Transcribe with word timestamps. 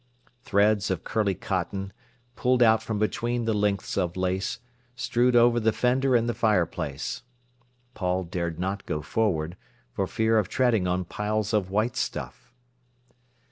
Threads 0.41 0.89
of 0.89 1.03
curly 1.03 1.35
cotton, 1.35 1.93
pulled 2.35 2.63
out 2.63 2.81
from 2.81 2.97
between 2.97 3.45
the 3.45 3.53
lengths 3.53 3.95
of 3.99 4.17
lace, 4.17 4.57
strewed 4.95 5.35
over 5.35 5.59
the 5.59 5.71
fender 5.71 6.15
and 6.15 6.27
the 6.27 6.33
fireplace. 6.33 7.21
Paul 7.93 8.23
dared 8.23 8.57
not 8.57 8.87
go 8.87 9.03
forward, 9.03 9.57
for 9.91 10.07
fear 10.07 10.39
of 10.39 10.49
treading 10.49 10.87
on 10.87 11.05
piles 11.05 11.53
of 11.53 11.69
white 11.69 11.95
stuff. 11.95 12.51